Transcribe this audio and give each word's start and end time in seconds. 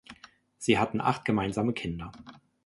Sie 0.57 0.79
hatten 0.79 0.99
acht 0.99 1.25
gemeinsame 1.25 1.73
Kinder. 1.73 2.11